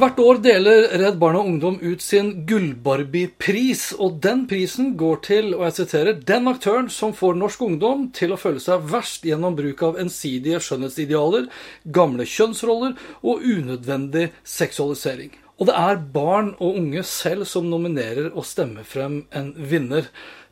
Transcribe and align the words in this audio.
Hvert 0.00 0.20
år 0.22 0.38
deler 0.40 0.86
Redd 0.96 1.18
Barna 1.20 1.42
Ungdom 1.44 1.74
ut 1.82 2.00
sin 2.00 2.30
Gullbarbie-pris, 2.48 3.90
og 4.00 4.14
den 4.24 4.46
prisen 4.48 4.94
går 4.96 5.18
til, 5.26 5.50
og 5.52 5.66
jeg 5.66 5.74
siterer, 5.76 6.22
den 6.24 6.48
aktøren 6.48 6.88
som 6.88 7.12
får 7.12 7.36
norsk 7.36 7.66
ungdom 7.66 8.06
til 8.16 8.32
å 8.32 8.38
føle 8.40 8.62
seg 8.64 8.86
verst 8.88 9.26
gjennom 9.28 9.58
bruk 9.58 9.82
av 9.84 9.98
ensidige 10.00 10.62
skjønnhetsidealer, 10.64 11.50
gamle 11.84 12.24
kjønnsroller 12.24 12.96
og 13.20 13.44
unødvendig 13.44 14.30
seksualisering. 14.40 15.34
Og 15.60 15.68
det 15.68 15.76
er 15.76 16.00
barn 16.16 16.54
og 16.56 16.80
unge 16.80 17.04
selv 17.04 17.44
som 17.50 17.68
nominerer 17.68 18.30
og 18.30 18.48
stemmer 18.48 18.88
frem 18.88 19.26
en 19.36 19.52
vinner. 19.52 20.08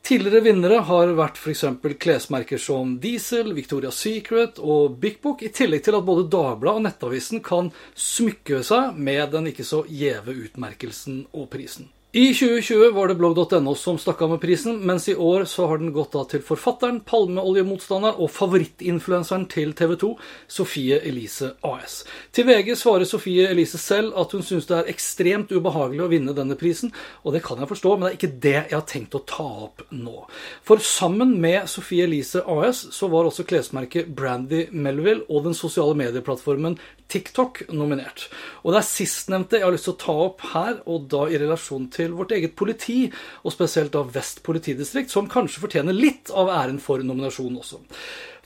Tidligere 0.09 0.41
vinnere 0.41 0.79
har 0.89 1.11
vært 1.19 1.37
f.eks. 1.37 1.67
klesmerker 2.01 2.57
som 2.57 2.95
Diesel, 3.03 3.51
Victoria's 3.53 3.99
Secret 4.01 4.57
og 4.57 4.95
Big 5.03 5.19
Book, 5.21 5.43
i 5.45 5.51
tillegg 5.53 5.83
til 5.85 5.99
at 5.99 6.07
både 6.07 6.25
Dagbladet 6.33 6.81
og 6.81 6.87
Nettavisen 6.87 7.43
kan 7.45 7.69
smykke 7.93 8.63
seg 8.65 8.97
med 8.97 9.35
den 9.37 9.51
ikke 9.53 9.69
så 9.69 9.83
gjeve 9.85 10.33
utmerkelsen 10.47 11.27
og 11.37 11.51
prisen. 11.53 11.93
I 12.13 12.33
2020 12.33 12.95
var 12.95 13.09
det 13.09 13.19
blogg.no 13.21 13.75
som 13.77 13.99
stakk 14.01 14.23
av 14.25 14.31
med 14.33 14.41
prisen, 14.41 14.79
mens 14.89 15.11
i 15.13 15.15
år 15.15 15.43
så 15.45 15.67
har 15.69 15.77
den 15.77 15.91
gått 15.93 16.15
av 16.17 16.31
til 16.31 16.41
forfatteren, 16.41 17.03
palmeoljemotstanderen 17.05 18.17
og 18.17 18.31
favorittinfluenseren 18.33 19.45
til 19.53 19.75
TV 19.77 19.93
2, 20.01 20.09
Sofie 20.57 21.03
Elise 21.05 21.51
AS. 21.69 21.99
Til 22.33 22.49
VG 22.49 22.73
svarer 22.81 23.05
Sofie 23.05 23.51
Elise 23.53 23.77
selv 23.77 24.17
at 24.17 24.33
hun 24.33 24.41
syns 24.41 24.71
det 24.71 24.79
er 24.79 24.89
ekstremt 24.89 25.53
ubehagelig 25.53 26.07
å 26.07 26.09
vinne 26.09 26.33
denne 26.33 26.57
prisen, 26.57 26.95
og 27.29 27.37
det 27.37 27.43
kan 27.45 27.61
jeg 27.61 27.69
forstå, 27.75 27.93
men 27.99 28.09
det 28.09 28.15
er 28.15 28.19
ikke 28.23 28.41
det 28.47 28.57
jeg 28.57 28.79
har 28.79 28.89
tenkt 28.89 29.19
å 29.21 29.25
ta 29.29 29.49
opp 29.69 29.85
nå. 29.93 30.23
For 30.65 30.81
sammen 30.81 31.37
med 31.45 31.69
Sofie 31.69 32.09
Elise 32.09 32.41
AS 32.49 32.87
så 32.89 33.13
var 33.13 33.29
også 33.29 33.45
klesmerket 33.45 34.09
Brandy 34.17 34.65
Melville 34.73 35.29
og 35.29 35.45
den 35.51 35.61
sosiale 35.61 35.93
medieplattformen 36.01 36.81
TikTok 37.09 37.63
nominert. 37.73 38.27
Og 38.63 38.75
det 38.75 38.83
er 38.83 38.89
sistnevnte 38.89 39.59
jeg 39.59 39.67
har 39.67 39.75
lyst 39.75 39.89
til 39.89 39.97
å 39.97 40.01
ta 40.03 40.17
opp 40.29 40.45
her, 40.53 40.81
og 40.87 41.09
da 41.13 41.25
i 41.29 41.41
relasjon 41.41 41.89
til 41.95 42.15
vårt 42.19 42.35
eget 42.37 42.57
politi, 42.59 43.07
og 43.45 43.55
spesielt 43.55 43.95
da 43.97 44.05
Vest 44.13 44.43
politidistrikt, 44.47 45.13
som 45.13 45.31
kanskje 45.31 45.65
fortjener 45.65 45.97
litt 45.97 46.33
av 46.35 46.53
æren 46.53 46.81
for 46.83 47.05
nominasjonen 47.05 47.63
også. 47.63 47.81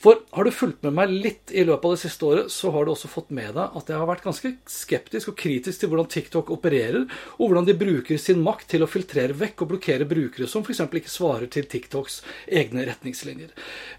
For 0.03 0.19
har 0.35 0.43
du 0.43 0.51
fulgt 0.51 0.83
med 0.83 0.97
meg 0.97 1.13
litt 1.15 1.53
i 1.55 1.63
løpet 1.63 1.85
av 1.87 1.93
det 1.95 2.01
siste 2.03 2.27
året, 2.27 2.51
så 2.51 2.73
har 2.75 2.83
du 2.83 2.91
også 2.91 3.07
fått 3.11 3.29
med 3.31 3.53
deg 3.55 3.75
at 3.79 3.91
jeg 3.93 4.01
har 4.01 4.09
vært 4.09 4.25
ganske 4.27 4.51
skeptisk 4.67 5.31
og 5.31 5.37
kritisk 5.39 5.79
til 5.79 5.93
hvordan 5.93 6.09
TikTok 6.11 6.49
opererer, 6.51 7.05
og 7.37 7.45
hvordan 7.45 7.69
de 7.69 7.77
bruker 7.79 8.19
sin 8.19 8.41
makt 8.43 8.67
til 8.73 8.83
å 8.83 8.89
filtrere 8.91 9.37
vekk 9.39 9.63
og 9.63 9.71
blokkere 9.71 10.09
brukere 10.11 10.49
som 10.51 10.67
f.eks. 10.67 10.81
ikke 10.83 11.13
svarer 11.13 11.47
til 11.55 11.69
TikToks 11.71 12.17
egne 12.51 12.87
retningslinjer. 12.89 13.53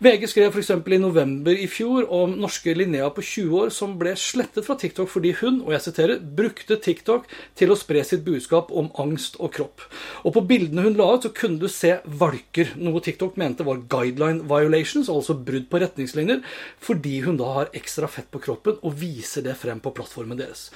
VG 0.03 0.27
skrev 0.33 0.51
f.eks. 0.51 0.73
i 0.75 0.99
november 0.99 1.55
i 1.55 1.69
fjor 1.71 2.09
om 2.11 2.35
norske 2.41 2.75
Linnea 2.75 3.07
på 3.15 3.23
20 3.23 3.55
år 3.61 3.71
som 3.71 3.95
ble 4.01 4.17
slettet 4.19 4.67
fra 4.67 4.75
TikTok 4.75 5.07
fordi 5.13 5.31
hun, 5.39 5.61
og 5.63 5.71
jeg 5.77 5.85
siterer, 5.87 6.19
brukte 6.19 6.81
TikTok 6.83 7.31
til 7.55 7.71
å 7.71 7.79
spre 7.79 8.03
sitt 8.03 8.27
budskap 8.27 8.75
om 8.75 8.91
angst 8.99 9.39
og 9.39 9.53
kropp. 9.55 9.87
Og 10.27 10.35
på 10.35 10.43
bildene 10.51 10.83
hun 10.83 10.99
la 10.99 11.13
ut, 11.15 11.23
så 11.23 11.31
kunne 11.31 11.63
du 11.63 11.71
se 11.71 11.95
valker, 12.03 12.75
noe 12.75 12.99
TikTok 12.99 13.39
mente 13.39 13.63
var 13.63 13.85
guideline 13.87 14.43
violations, 14.51 15.07
altså 15.07 15.39
brudd 15.39 15.71
på 15.71 15.79
retningslinjer 15.79 15.92
retningslinjer, 15.93 16.41
fordi 16.81 17.21
hun 17.27 17.39
da 17.39 17.53
har 17.61 17.71
ekstra 17.77 18.09
fett 18.11 18.31
på 18.33 18.41
kroppen 18.43 18.81
og 18.81 18.97
viser 18.99 19.45
det 19.45 19.55
frem 19.61 19.79
på 19.79 19.93
plattformen 19.95 20.41
deres. 20.41 20.71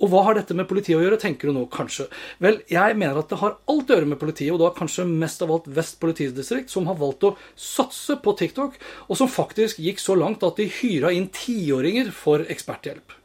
Og 0.00 0.10
hva 0.12 0.24
har 0.26 0.38
dette 0.38 0.56
med 0.56 0.68
politiet 0.70 0.96
å 0.96 1.02
gjøre, 1.02 1.20
tenker 1.20 1.50
du 1.50 1.56
nå 1.56 1.66
kanskje? 1.72 2.08
Vel, 2.42 2.60
jeg 2.72 2.96
mener 2.96 3.20
at 3.20 3.32
det 3.32 3.40
har 3.42 3.58
alt 3.70 3.90
å 3.90 3.96
gjøre 3.96 4.08
med 4.08 4.20
politiet, 4.20 4.52
og 4.54 4.62
da 4.62 4.72
kanskje 4.76 5.06
mest 5.08 5.44
av 5.44 5.52
alt 5.54 5.68
Vest 5.70 6.00
politidistrikt, 6.02 6.72
som 6.72 6.88
har 6.88 6.98
valgt 6.98 7.26
å 7.28 7.34
satse 7.54 8.16
på 8.24 8.34
TikTok, 8.40 8.78
og 9.08 9.18
som 9.20 9.30
faktisk 9.30 9.80
gikk 9.82 10.00
så 10.02 10.16
langt 10.18 10.44
at 10.46 10.58
de 10.58 10.70
hyra 10.80 11.12
inn 11.14 11.28
tiåringer 11.34 12.10
for 12.16 12.46
eksperthjelp. 12.50 13.16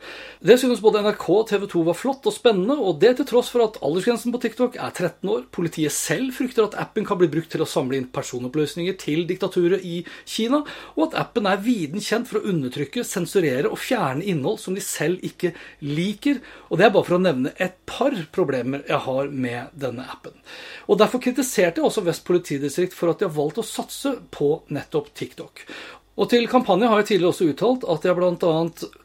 Det 0.46 0.58
synes 0.62 0.81
både 0.84 1.02
NRK 1.02 1.24
og 1.34 1.47
TV 1.50 1.64
2 1.72 1.81
var 1.88 1.97
flott 1.97 2.28
og 2.30 2.35
spennende, 2.35 2.75
og 2.78 3.00
det 3.02 3.16
til 3.18 3.28
tross 3.31 3.47
for 3.53 3.64
at 3.66 3.80
aldersgrensen 3.85 4.34
på 4.34 4.41
TikTok 4.44 4.75
er 4.78 4.91
13 4.91 5.31
år. 5.31 5.46
Politiet 5.56 5.96
selv 5.96 6.35
frykter 6.35 6.68
at 6.68 6.78
appen 6.78 7.08
kan 7.08 7.18
bli 7.18 7.30
brukt 7.31 7.50
til 7.53 7.64
å 7.64 7.69
samle 7.69 7.97
inn 7.97 8.09
personoppløsninger 8.14 8.97
til 9.02 9.24
diktaturet 9.30 9.85
i 9.88 10.03
Kina, 10.30 10.62
og 10.94 11.08
at 11.08 11.18
appen 11.24 11.50
er 11.50 11.64
viden 11.66 12.03
kjent 12.03 12.30
for 12.30 12.41
å 12.41 12.52
undertrykke, 12.52 13.06
sensurere 13.08 13.72
og 13.72 13.80
fjerne 13.81 14.25
innhold 14.28 14.59
som 14.62 14.78
de 14.78 14.84
selv 14.84 15.24
ikke 15.25 15.56
liker. 15.81 16.44
Og 16.75 16.80
det 16.81 16.90
er 16.90 16.91
bare 16.91 17.08
for 17.08 17.16
å 17.16 17.24
nevne 17.24 17.53
et 17.56 17.78
par 17.88 18.12
problemer 18.36 18.81
jeg 18.84 18.97
har 19.06 19.30
med 19.31 19.78
denne 19.80 20.03
appen. 20.12 20.34
Og 20.91 21.00
Derfor 21.00 21.22
kritiserte 21.24 21.80
jeg 21.80 21.88
også 21.88 22.03
Vest 22.03 22.25
politidistrikt 22.28 22.97
for 22.97 23.13
at 23.13 23.22
de 23.22 23.30
har 23.30 23.38
valgt 23.38 23.62
å 23.62 23.63
satse 23.63 24.12
på 24.36 24.50
nettopp 24.75 25.08
TikTok. 25.16 25.64
Og 26.16 26.30
til 26.31 26.46
kampanje 26.48 26.88
har 26.88 27.02
jeg 27.02 27.09
tidligere 27.09 27.34
også 27.34 27.46
uttalt 27.52 27.81
at 27.92 28.06
jeg 28.08 28.16
bl.a. 28.16 28.59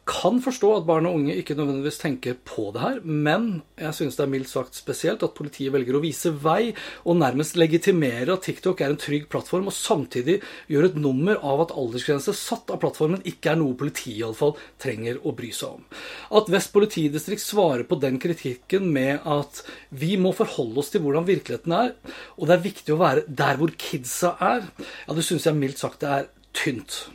kan 0.07 0.37
forstå 0.43 0.69
at 0.77 0.85
barn 0.87 1.09
og 1.11 1.17
unge 1.19 1.35
ikke 1.41 1.57
nødvendigvis 1.59 1.99
tenker 1.99 2.37
på 2.47 2.69
det 2.75 2.85
her, 2.85 3.01
men 3.03 3.65
jeg 3.83 3.97
synes 3.99 4.19
det 4.19 4.23
er 4.25 4.31
mildt 4.31 4.51
sagt 4.51 4.79
spesielt 4.79 5.25
at 5.27 5.35
politiet 5.35 5.75
velger 5.75 5.99
å 5.99 6.03
vise 6.05 6.31
vei 6.45 6.71
og 7.03 7.19
nærmest 7.19 7.59
legitimere 7.59 8.37
at 8.37 8.47
TikTok 8.47 8.85
er 8.85 8.95
en 8.95 9.03
trygg 9.03 9.27
plattform, 9.31 9.67
og 9.67 9.75
samtidig 9.75 10.39
gjør 10.71 10.91
et 10.93 11.03
nummer 11.03 11.43
av 11.43 11.67
at 11.67 11.75
aldersgrense 11.83 12.35
satt 12.39 12.71
av 12.71 12.79
plattformen 12.85 13.27
ikke 13.27 13.57
er 13.57 13.59
noe 13.59 13.79
politiet 13.79 14.23
iallfall 14.23 14.55
trenger 14.79 15.19
å 15.27 15.35
bry 15.35 15.51
seg 15.51 15.81
om. 15.81 15.87
At 16.39 16.55
Vest 16.55 16.71
politidistrikt 16.75 17.43
svarer 17.43 17.87
på 17.91 17.99
den 17.99 18.23
kritikken 18.23 18.87
med 18.95 19.27
at 19.27 19.65
vi 19.91 20.15
må 20.15 20.31
forholde 20.39 20.85
oss 20.85 20.95
til 20.95 21.03
hvordan 21.03 21.27
virkeligheten 21.27 21.75
er, 21.75 21.97
og 22.39 22.47
det 22.47 22.61
er 22.61 22.69
viktig 22.71 22.95
å 22.95 23.03
være 23.03 23.27
der 23.27 23.59
hvor 23.59 23.75
kidsa 23.75 24.37
er, 24.39 24.69
ja, 24.79 25.17
det 25.17 25.27
synes 25.27 25.51
jeg 25.51 25.59
mildt 25.59 25.83
sagt 25.83 26.07
det 26.07 26.21
er 26.21 26.37
tynt. 26.57 27.07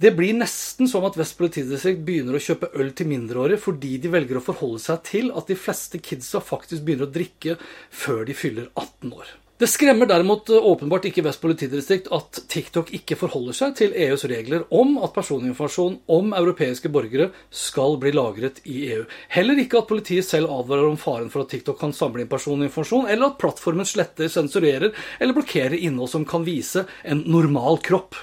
Det 0.00 0.14
blir 0.16 0.32
nesten 0.32 0.88
som 0.88 1.04
at 1.04 1.18
Vest 1.20 1.36
politidistrikt 1.36 2.00
begynner 2.06 2.38
å 2.38 2.40
kjøpe 2.40 2.70
øl 2.80 2.94
til 2.96 3.10
mindreårige 3.10 3.60
fordi 3.60 3.98
de 4.00 4.08
velger 4.14 4.40
å 4.40 4.44
forholde 4.46 4.80
seg 4.80 5.02
til 5.10 5.28
at 5.36 5.50
de 5.50 5.58
fleste 5.60 6.00
kidsa 6.00 6.40
faktisk 6.40 6.86
begynner 6.86 7.10
å 7.10 7.12
drikke 7.12 7.58
før 7.92 8.24
de 8.30 8.36
fyller 8.38 8.70
18 8.72 9.12
år. 9.12 9.36
Det 9.60 9.68
skremmer 9.68 10.08
derimot 10.08 10.48
åpenbart 10.56 11.04
ikke 11.10 11.20
Vest 11.26 11.42
politidistrikt 11.42 12.06
at 12.16 12.38
TikTok 12.48 12.94
ikke 12.96 13.18
forholder 13.20 13.58
seg 13.58 13.74
til 13.76 13.90
EUs 13.92 14.22
regler 14.30 14.62
om 14.72 14.94
at 15.04 15.12
personinformasjon 15.12 15.98
om 16.16 16.32
europeiske 16.38 16.88
borgere 16.88 17.26
skal 17.52 17.98
bli 18.00 18.14
lagret 18.16 18.62
i 18.64 18.86
EU. 18.94 19.02
Heller 19.36 19.60
ikke 19.60 19.82
at 19.82 19.90
politiet 19.90 20.24
selv 20.24 20.48
advarer 20.54 20.88
om 20.88 20.96
faren 20.96 21.28
for 21.28 21.44
at 21.44 21.52
TikTok 21.52 21.76
kan 21.82 21.92
samle 21.92 22.24
inn 22.24 22.32
personinformasjon, 22.32 23.04
eller 23.12 23.34
at 23.34 23.36
plattformen 23.42 23.84
sletter, 23.84 24.32
sensurerer 24.32 24.96
eller 25.20 25.36
blokkerer 25.36 25.76
innhold 25.76 26.08
som 26.14 26.24
kan 26.24 26.48
vise 26.48 26.86
en 27.04 27.20
normal 27.28 27.82
kropp. 27.84 28.16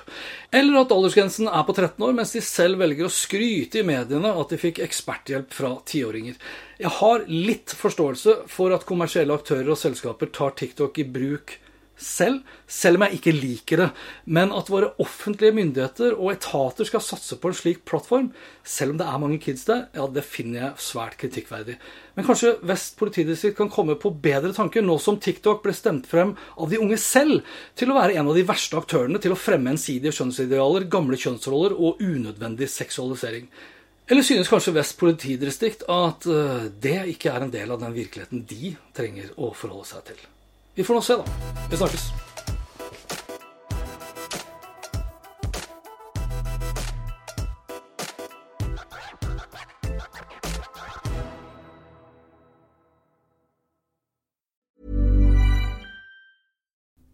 Eller 0.56 0.80
at 0.80 0.92
aldersgrensen 0.96 1.50
er 1.52 1.64
på 1.68 1.74
13 1.76 2.04
år, 2.08 2.14
mens 2.16 2.32
de 2.32 2.42
selv 2.46 2.80
velger 2.80 3.10
å 3.10 3.12
skryte 3.12 3.82
i 3.82 3.88
mediene 3.88 4.32
at 4.32 4.54
de 4.54 4.60
fikk 4.62 4.80
eksperthjelp 4.86 5.52
fra 5.52 5.74
tiåringer. 5.90 6.38
Jeg 6.80 6.94
har 7.02 7.26
litt 7.28 7.74
forståelse 7.76 8.38
for 8.52 8.72
at 8.76 8.88
kommersielle 8.88 9.36
aktører 9.36 9.74
og 9.74 9.82
selskaper 9.82 10.32
tar 10.32 10.56
TikTok 10.56 11.02
i 11.04 11.08
bruk 11.18 11.58
selv, 11.98 12.42
selv 12.70 13.00
om 13.00 13.06
jeg 13.06 13.18
ikke 13.18 13.34
liker 13.36 13.82
det. 13.82 13.88
Men 14.26 14.54
at 14.56 14.70
våre 14.72 14.94
offentlige 15.02 15.56
myndigheter 15.58 16.16
og 16.16 16.32
etater 16.36 16.88
skal 16.88 17.04
satse 17.04 17.38
på 17.42 17.52
en 17.52 17.58
slik 17.58 17.84
plattform, 17.90 18.30
selv 18.64 18.94
om 18.94 19.00
det 19.02 19.08
er 19.08 19.22
mange 19.24 19.40
kids 19.44 19.66
der, 19.68 19.88
ja, 19.98 20.08
det 20.08 20.26
finner 20.28 20.62
jeg 20.62 20.86
svært 20.88 21.18
kritikkverdig. 21.22 21.78
Men 22.18 22.28
kanskje 22.28 22.56
Vest 22.68 22.98
politidistrikt 23.00 23.58
kan 23.60 23.72
komme 23.74 23.98
på 24.00 24.14
bedre 24.24 24.54
tanker, 24.56 24.86
nå 24.86 24.98
som 25.02 25.20
TikTok 25.22 25.64
ble 25.66 25.74
stemt 25.78 26.10
frem 26.10 26.36
av 26.58 26.70
de 26.72 26.82
unge 26.82 27.00
selv 27.02 27.46
til 27.78 27.92
å 27.92 27.98
være 27.98 28.18
en 28.18 28.30
av 28.32 28.38
de 28.38 28.46
verste 28.48 28.78
aktørene 28.80 29.22
til 29.22 29.34
å 29.34 29.40
fremme 29.40 29.74
ensidige 29.74 30.16
kjønnsidealer, 30.18 30.88
gamle 30.92 31.20
kjønnsroller 31.20 31.76
og 31.78 32.02
unødvendig 32.04 32.70
seksualisering. 32.72 33.50
Eller 34.08 34.24
synes 34.24 34.48
kanskje 34.48 34.72
Vest 34.78 34.96
politidistrikt 35.02 35.84
at 35.92 36.26
eh, 36.32 36.68
det 36.80 37.00
ikke 37.12 37.34
er 37.34 37.44
en 37.44 37.52
del 37.52 37.74
av 37.76 37.82
den 37.82 37.96
virkeligheten 37.96 38.46
de 38.48 38.72
trenger 38.96 39.34
å 39.36 39.52
forholde 39.52 39.90
seg 39.90 40.06
til? 40.14 40.22
Vi 40.78 40.84
får 40.84 40.94
nå 40.94 41.02
se, 41.02 41.14
da. 41.14 41.24
Vi 41.70 41.78
snakkes. 41.78 42.14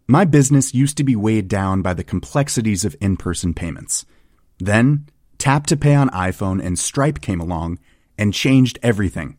My 0.06 0.26
business 0.26 0.74
used 0.74 0.98
to 0.98 1.04
be 1.04 1.16
weighed 1.16 1.48
down 1.48 1.80
by 1.80 1.94
the 1.94 2.04
complexities 2.04 2.84
of 2.84 2.94
in 3.00 3.16
person 3.16 3.54
payments. 3.54 4.04
Then, 4.58 5.06
Tap 5.38 5.66
to 5.68 5.76
Pay 5.76 5.94
on 5.94 6.10
iPhone 6.10 6.62
and 6.62 6.78
Stripe 6.78 7.22
came 7.22 7.40
along 7.40 7.78
and 8.18 8.34
changed 8.34 8.78
everything. 8.82 9.38